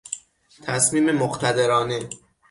[0.61, 2.09] تصمیم مقتدرانه